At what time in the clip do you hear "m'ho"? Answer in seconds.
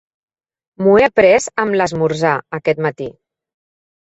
0.85-0.95